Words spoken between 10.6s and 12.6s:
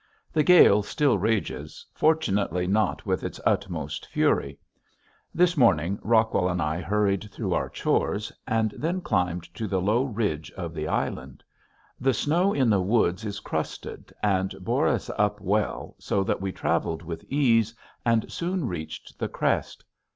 the island. The snow